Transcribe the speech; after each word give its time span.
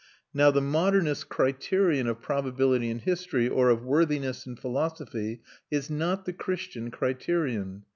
Now 0.33 0.49
the 0.49 0.61
modernists' 0.63 1.23
criterion 1.23 2.07
of 2.07 2.23
probability 2.23 2.89
in 2.89 2.97
history 2.97 3.47
or 3.47 3.69
of 3.69 3.83
worthiness 3.83 4.47
in 4.47 4.55
philosophy 4.55 5.43
is 5.69 5.91
not 5.91 6.25
the 6.25 6.33
Christian 6.33 6.89
criterion. 6.89 7.83